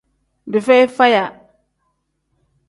Dii 0.51 0.61
feyi 0.67 0.85
faya. 0.97 1.25